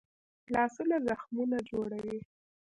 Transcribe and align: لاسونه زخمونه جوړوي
لاسونه 0.53 0.97
زخمونه 1.07 1.57
جوړوي 1.69 2.17